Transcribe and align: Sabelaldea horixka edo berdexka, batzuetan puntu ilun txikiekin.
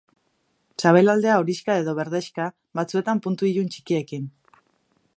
Sabelaldea 0.83 1.35
horixka 1.41 1.75
edo 1.83 1.95
berdexka, 2.01 2.49
batzuetan 2.81 3.25
puntu 3.27 3.53
ilun 3.55 3.73
txikiekin. 3.77 4.31